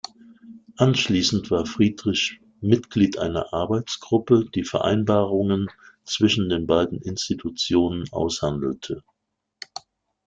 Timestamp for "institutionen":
7.03-8.07